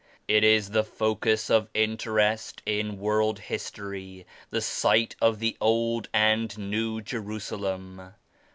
It 0.27 0.43
is 0.43 0.71
the 0.71 0.83
focus 0.83 1.51
of 1.51 1.69
interest 1.75 2.63
in 2.65 2.97
world 2.97 3.37
history, 3.37 4.25
the 4.49 4.59
site 4.59 5.15
of 5.21 5.37
the 5.37 5.55
Old 5.61 6.09
and 6.11 6.57
New 6.57 7.01
Jerusalem. 7.01 8.15